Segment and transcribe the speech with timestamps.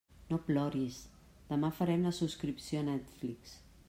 [0.33, 0.95] No ploris,
[1.51, 3.55] demà farem la subscripció a Netflix.